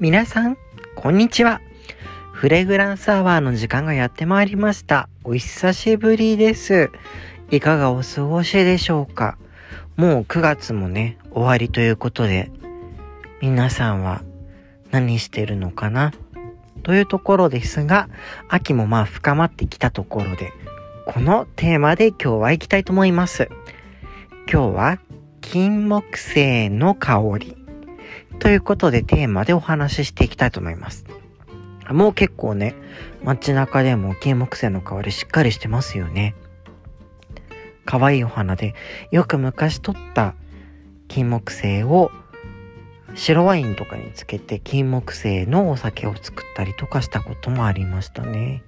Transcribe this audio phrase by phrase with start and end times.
[0.00, 0.56] 皆さん、
[0.94, 1.60] こんにちは。
[2.30, 5.08] フレグランスアワーの時間がやってまいりました。
[5.24, 6.92] お久しぶりです。
[7.50, 9.38] いかがお過ごしでしょうか？
[9.96, 12.52] もう9月もね、終わりということで、
[13.42, 14.22] 皆さんは
[14.92, 16.12] 何してるのかな？
[16.84, 18.08] というところですが、
[18.48, 20.52] 秋もまあ深まってきたところで、
[21.06, 23.48] このテーマで今日は行きたいと思います。
[24.48, 24.98] 今日は
[25.40, 27.57] 金木犀の香り
[28.38, 31.04] ということでテーマでお話ししていきたいと思います。
[31.90, 32.74] もう結構ね、
[33.24, 36.34] 街中でも金木犀の香りしっかりしてますよね。
[37.84, 38.74] 可愛いお花で、
[39.10, 40.34] よく昔取った
[41.08, 42.10] 金木犀を
[43.14, 48.62] 白ワインとかにつけて金木犀のお酒を作ったりとかしたこともありましたね。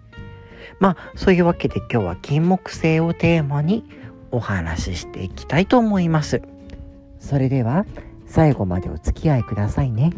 [0.79, 3.85] まあ、そういうわけで今日は金木犀をテーマに
[4.31, 6.43] お話ししていきたいと思います。
[7.19, 7.85] それでは、
[8.31, 10.13] 最後までお付き合いくださいね。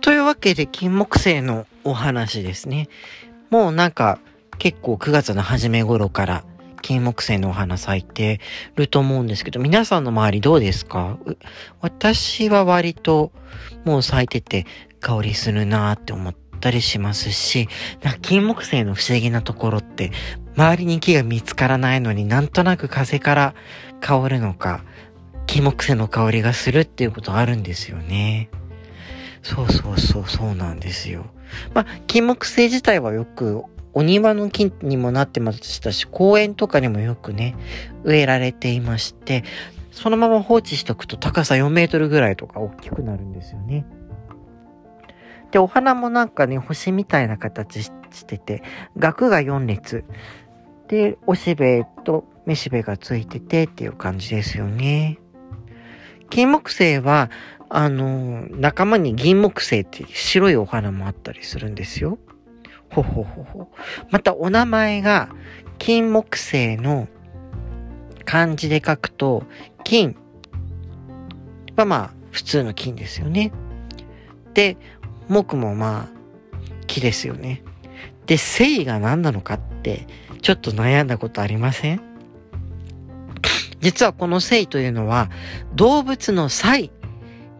[0.00, 2.88] というわけで金木犀のお話ですね。
[3.50, 4.20] もうなんか
[4.58, 6.44] 結構9月の初め頃から
[6.82, 8.40] 金木犀のお花咲いて
[8.76, 11.18] ると思うんですけど、皆さんの周りどうですか？
[11.80, 13.32] 私は割と
[13.84, 14.66] もう咲いてて
[15.00, 17.68] 香りするなーって思ったりしますし、
[18.22, 20.12] 金木犀の不思議なところって、
[20.56, 23.54] 周りに木が見つからないのになんとなく風から
[24.00, 24.84] 香るのか、
[25.46, 28.50] 金木犀の香りがするっていうことあるんですよね。
[29.42, 31.26] そうそうそうそうなんですよ。
[31.74, 37.56] まあ、金木犀自体はよくお庭の木にもなってましたし、公園とかにもよくね、
[38.04, 39.44] 植えられていまして、
[39.90, 43.84] そのまま放置しとくと高さ4メートルぐらいとか大きくなるんですよね。
[45.50, 47.92] で、お花もなんかね、星みたいな形し
[48.26, 48.62] てて、
[48.96, 50.04] 額が4列。
[50.88, 55.18] で、おしべとめしべがついててっていう感じですよね。
[56.30, 57.30] 金木犀は、
[57.70, 62.18] あの、仲間に銀木犀って白いお花もあったりするんですよ。
[62.90, 63.70] ほほほほ。
[64.10, 65.28] またお名前が
[65.78, 67.08] 金木犀の
[68.24, 69.44] 漢字で書くと、
[69.84, 70.16] 金
[71.76, 73.52] はまあ普通の金ですよね。
[74.54, 74.76] で、
[75.28, 76.18] 木もまあ
[76.86, 77.62] 木ですよね。
[78.26, 80.06] で、繊維が何なのかって
[80.42, 82.00] ちょっと悩んだことありません？
[83.80, 85.30] 実はこの繊維というのは
[85.74, 86.90] 動物の細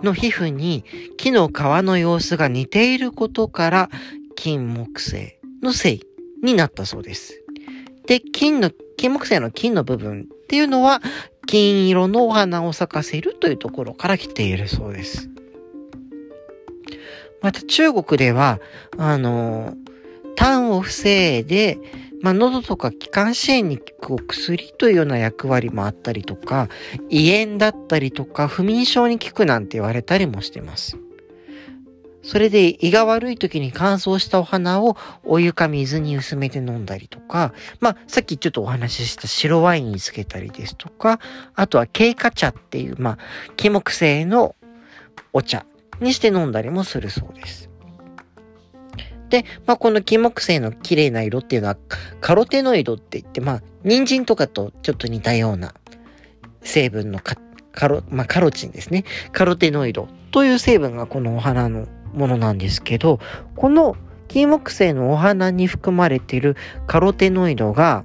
[0.03, 0.85] の皮膚に
[1.17, 3.91] 木の皮の様子が似ていることから
[4.39, 6.01] 金木犀の繊維
[6.45, 7.43] になったそうです。
[8.07, 11.03] で、金の、金木犀の金の部分っていうのは、
[11.49, 15.29] 金色のお花を咲かせるというところから来ているそうです。
[17.43, 18.61] また中国では、
[18.97, 19.75] あの、
[20.37, 21.77] 痰を防いで、
[22.23, 26.69] まあ、喉とか気管支炎に効く薬というような役割もあったりとか、
[27.11, 30.97] 胃炎だったりとか、不眠症に効くなんて言われたりもしてます。
[32.29, 41.21] それで胃が悪い時に乾燥したお花をお湯か水に薄めて飲んだりとか、まあ、さっきちょっとお話しした白ワインにつけたりですとか、
[41.55, 43.19] あとは経過茶っていう、まあ、
[43.57, 44.57] 木木製の
[45.33, 45.65] お茶
[46.01, 47.71] にして飲んだりもするそうです。
[49.31, 51.79] で、まあ、この金木犀の綺麗な色っていうのは、
[52.21, 55.73] カロテノイドって言って、まあ、人参とかとちょっと似たような
[56.61, 59.05] 成分のカロ、まあ、カロチンですね。
[59.33, 63.21] カロテノイドという成分がこのお花のものなんですけど、
[63.57, 63.97] この
[64.29, 68.05] 金木犀のお花に含まれているカロテノイドが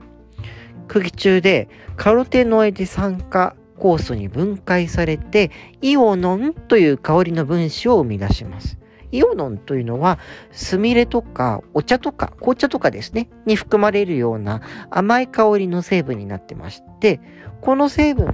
[0.87, 8.77] 空気中でカロテノイド酸化酵素に分解されてイオノンという香りの分子を生み出します。
[9.11, 10.17] イオノンというのは、
[10.51, 17.19] スミレとかお茶とか紅茶とかですね、に含まれるような甘い香りの成分になってまして、
[17.61, 18.33] この成分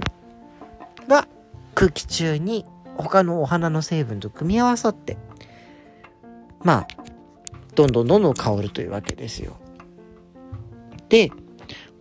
[1.10, 1.28] が
[1.76, 5.18] 空気中に他のお花の成分と組み合わさって
[6.64, 6.88] まあ、
[7.76, 9.58] どんどんどんどん香るというわけですよ。
[11.10, 11.32] で、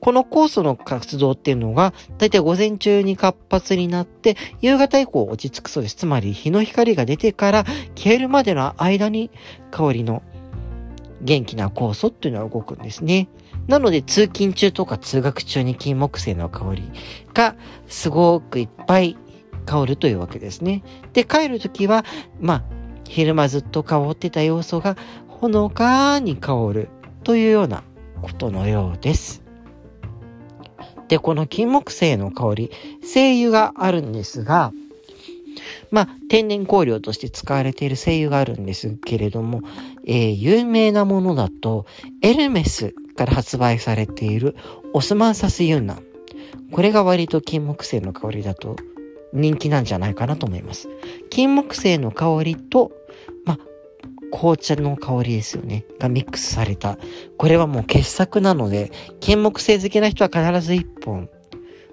[0.00, 5.96] この酵素の活動っていうのが、だいたい午前中に活発になって、夕方以降落ち着くそうです。
[5.96, 7.64] つまり、日の光が出てから
[7.96, 9.30] 消えるまでの間に、
[9.70, 10.22] 香りの
[11.20, 13.28] 元気な酵素っていうのは動くんですね。
[13.66, 16.90] なので、通勤中とか通学中に金木犀の香り
[17.34, 17.56] が
[17.88, 19.16] すごくいっぱい
[19.66, 20.82] 香るというわけですね。
[21.12, 22.04] で、帰るときは、
[22.40, 22.77] まあ、
[23.08, 24.96] 昼間ずっと香ってた要素が
[25.26, 26.88] ほのかに香る
[27.24, 27.82] というような
[28.22, 29.42] ことのようです。
[31.08, 32.70] で、この金木犀の香り、
[33.02, 34.72] 精油があるんですが、
[35.90, 39.62] まあ、天然香料として使われている精油があるんですけれども、
[40.06, 41.86] えー、有名なものだと、
[42.22, 44.54] エルメスから発売されている
[44.92, 46.02] オスマンサスユンナン。
[46.70, 48.76] これが割と金木犀の香りだと
[49.32, 50.88] 人気なんじゃないかなと思います。
[51.30, 52.92] 金木犀の香りと、
[53.44, 53.58] ま、
[54.30, 55.84] 紅茶の香りですよね。
[55.98, 56.98] がミックスされた。
[57.36, 58.90] これはもう傑作なので、
[59.20, 61.28] 金木犀好きな人は必ず一本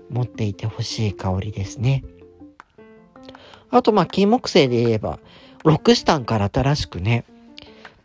[0.10, 2.04] 持っていてほしい香りですね。
[3.70, 5.20] あと、ま、金木犀で言えば、
[5.64, 7.26] ロクスタンから新しくね、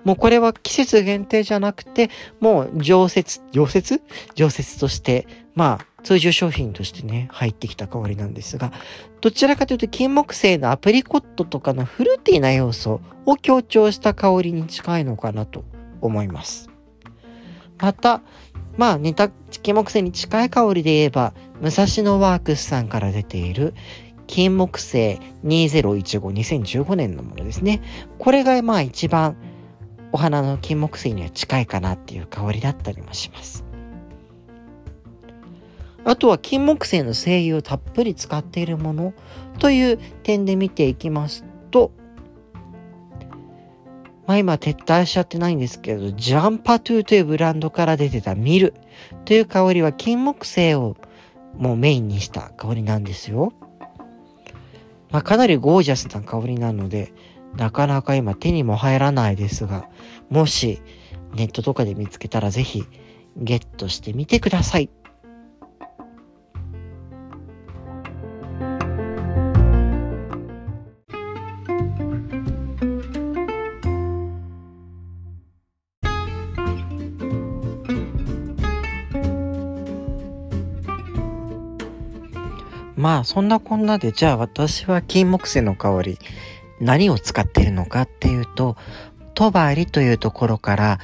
[0.05, 2.09] もうこれは季節限定じゃなくて、
[2.41, 4.01] もう常設、常設？
[4.35, 8.73] 常設として、まあ、通常商品としてね、入ってきた香りなんですが、
[9.21, 15.65] どちらかというと金木犀のアプリコットとかのフルーティーな要素を強調した香りに近いのかなと
[16.01, 16.71] 思います。
[17.79, 18.23] また、
[18.77, 19.29] まあ似た
[19.63, 23.75] 金木犀に近い香りで言えば、武蔵野ワークスさんから出ている
[24.27, 27.83] 金木犀2015-2015年のものですね。
[28.19, 29.37] これがまあ一番
[30.13, 33.70] お花の金木犀には近いかなっていう香りだったりもします。
[36.11, 39.15] あとは金木犀の精油をたっぷり使っているもの
[39.61, 41.93] という点で見ていきますと、
[44.27, 48.75] まあ今撤退しちゃってないんですけど、ジャンパトゥーというブランドから出てたミル
[49.25, 50.97] という香りは金木犀を
[51.57, 53.53] もうメインにした香りなんですよ。
[55.13, 57.13] まあかなりゴージャスな香りなので、
[57.57, 59.89] なかなか今手にも入らないですが、
[60.29, 60.83] もし
[61.37, 62.83] ネットとかで見つけたらぜひ
[63.37, 64.91] ゲットしてみてください。
[83.21, 86.19] まあそんなこんなでじゃあ私は金木犀の香り
[86.81, 88.79] 何を使ってるのかっていうと
[89.35, 90.99] トバリというところから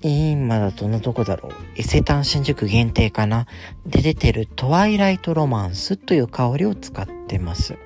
[0.00, 3.46] 今だとのどこだろう伊勢丹新宿限定かな
[3.84, 7.76] で出てるトワイライトロマンスという香りを使ってます。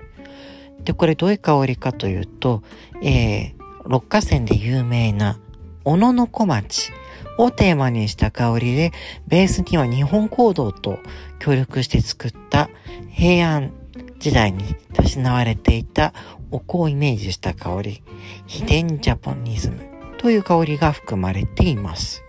[0.84, 2.62] で、これどういう香りかというと、
[3.02, 5.38] えー、六花線で有名な
[5.82, 6.92] 小野の小町
[7.38, 8.92] をテーマにした香りで、
[9.26, 10.98] ベースには日本行動と
[11.40, 12.70] 協力して作った
[13.18, 13.72] 平安
[14.20, 16.14] 時代にたしなわれていた
[16.52, 18.04] お香をイメージした香り、
[18.46, 19.80] 秘伝ジャポニズム
[20.18, 22.22] という香りが含まれています。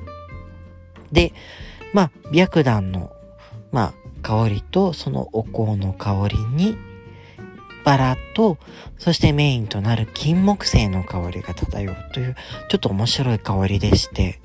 [1.11, 1.31] で、
[1.93, 3.11] まあ、白檀の、
[3.71, 3.93] まあ、
[4.23, 6.75] 香りとそのお香の香りに、
[7.85, 8.57] バラと、
[8.97, 12.35] そしてメインとなる金木犀の香りが漂うという、
[12.67, 14.39] ちょっと面白い香りでして、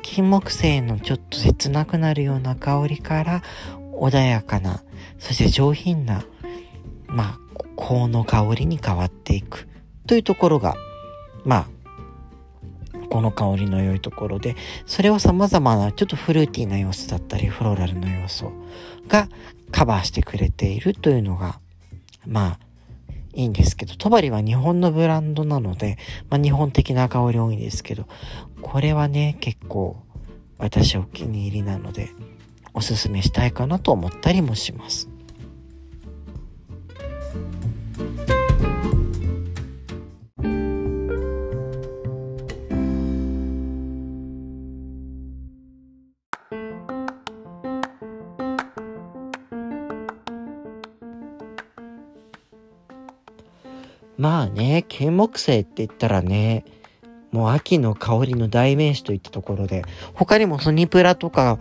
[0.00, 3.42] 金木犀のちょっと切なくなるような香りから、
[4.00, 4.82] 穏やかな、
[5.18, 6.24] そして上品な、
[7.06, 7.38] まあ、
[7.76, 9.68] 香の香りに変わっていく
[10.06, 10.74] というところが、
[11.44, 11.68] まあ、
[13.10, 14.56] この香りの良いところで、
[14.86, 18.52] それを様々なちょっとフルーティーな要素だったり、フローラルの要素
[19.08, 19.28] が
[19.70, 21.60] カバーしてくれているというのが、
[22.26, 22.58] まあ、
[23.34, 25.98] いいんですけど、トバリは日本のブランドなので、
[26.28, 28.06] まあ日本的な香り多いんですけど、
[28.60, 29.96] これはね、結構
[30.58, 32.10] 私お気に入りなので、
[32.74, 35.08] おすすめしたいかなと思ったりもします。
[54.20, 56.66] まあね、金木犀って言ったらね、
[57.32, 61.58] もう秋の香りの代名詞といったところで、他にもソニプラとか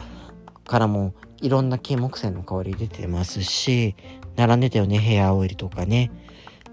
[0.69, 3.95] からもいろんな金木犀の香り出てますし、
[4.35, 6.11] 並んでたよね、ヘアオイルとかね、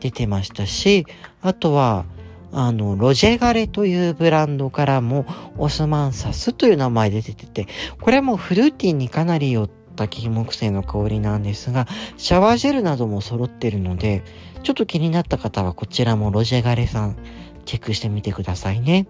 [0.00, 1.06] 出てましたし、
[1.40, 2.04] あとは、
[2.52, 5.24] あの、ロジェガレというブランドからも
[5.56, 11.86] オスマンサスという名前で出てて、これもフルーティーにかなり寄った金木犀の香りなんですが、
[12.18, 14.22] シャワージェルなども揃ってるので、
[14.62, 17.16] ちょっと気になった方はこちらもロジェガレさん
[17.64, 19.06] チェックしてみてくださいね。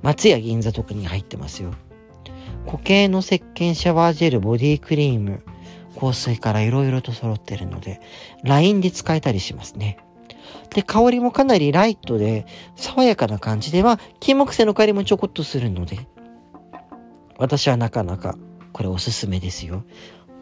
[0.00, 1.74] 松屋銀座とかに入ってますよ。
[2.66, 5.42] 固形の石鹸シャワージェル、ボディクリーム、
[5.98, 8.00] 香水から色々と揃ってるので、
[8.42, 9.98] LINE で使えたりしますね。
[10.74, 16.08] で、香りもかなりライトで、爽やかな感じでは、金木犀の香りもちょこっとするので、
[17.38, 18.36] 私はなかなか
[18.72, 19.84] これおすすめですよ。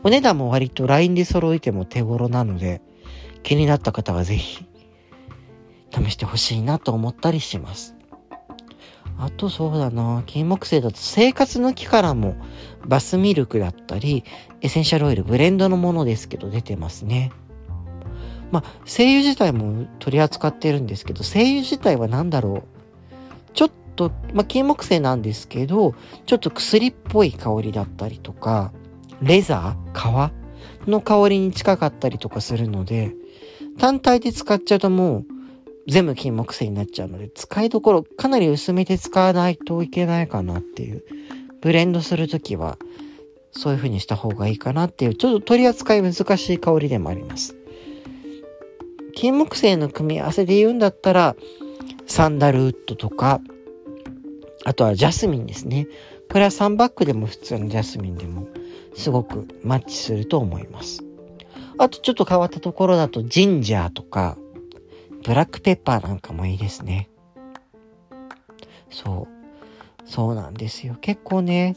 [0.05, 2.83] お値段も割と LINE で揃えても手頃なので、
[3.43, 4.65] 気になった方はぜひ
[5.93, 7.95] 試してほしいなと思ったりします。
[9.19, 12.35] あとそうだな、金木犀だと生活の木からも
[12.87, 14.25] バスミルクだったり、
[14.61, 17.31] エッセンシャルオイル、ブレンドのものですけど出てますね。
[18.51, 23.53] まあ、精油自体も取り扱ってるんですけど、精油自体は何だろう。
[23.55, 25.95] ちょっと、まあ、金木犀なんですけど、
[26.27, 28.73] ちょっと薬っぽい香りだったりとか、
[29.23, 30.33] レザー革
[30.87, 33.15] の香りに近かったりとかするので、
[33.79, 35.27] 単体で使っちゃうともう
[35.89, 41.05] 全部金木犀になっちゃうので、使いどころかなり薄めて使わないといけないかなっていう。
[41.61, 42.79] ブレンドするときは、
[43.53, 47.57] そういう風にした方がいいかなっていう、ちょっと取り扱い難しい香りでもあります。
[49.15, 51.37] 金木犀の組み合わせで言うんだったら、
[52.07, 53.41] サンダルウッドとか、
[54.65, 55.87] あとはジャスミンですね。
[56.31, 58.49] これは3バッグでも普通のジャスミンでも
[58.95, 61.05] すごくマッチすると思います。
[61.79, 64.39] あとちょっと変わったところだとジンジャーとか、
[65.25, 67.09] ブラックペッパーなんかもいいですね。
[68.91, 70.09] そう。
[70.09, 70.97] そうなんですよ。
[71.01, 71.77] 結構ね、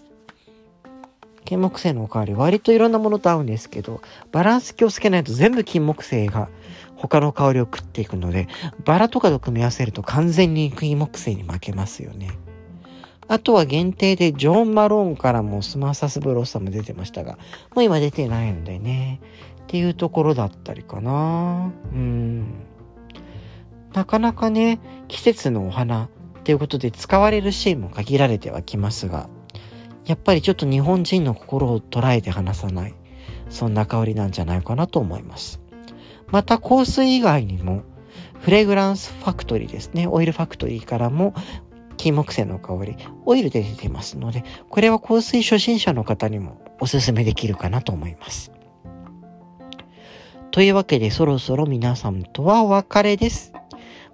[1.46, 6.50] 金木犀のおかわり割といろんなものと合うんですけど、バランス気をつけないと全部金木犀が
[6.96, 8.48] 他の香りを食っていくので、
[8.84, 12.32] バラとかと組み合わせると完全に金木犀に負けますよね。
[13.28, 17.38] あとは限定でジョン・マローンからもスマーサス・ブロッサム出てましたが、
[17.76, 19.20] もう今出てないのでね。
[19.64, 21.72] っていうところだったりかな。
[21.92, 22.46] うん。
[23.96, 26.10] なかなかね、季節のお花
[26.40, 29.30] っていうことで使われるシーンも限られてはきますが、
[30.06, 32.96] やっぱりちょっと日本人の心を捉えて離さない、
[33.50, 35.62] そんな香りなんじゃないかなと思います。
[36.28, 37.84] また香水以外にも、
[38.42, 40.08] フレグランスファクトリーですね。
[40.08, 41.34] オイルファクトリーからも
[41.96, 48.52] 金木犀の香り、オイルで出てますので、これは香水初心者の方にもおすすめできるかなと思います。
[50.52, 53.54] というわけでそろそろ皆さんとはお別れです。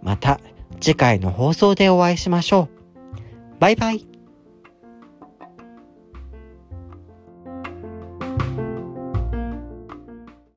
[0.02, 0.40] また
[0.80, 2.70] 次回の放送でお会いしましょ
[3.56, 3.60] う。
[3.60, 4.11] バイバイ。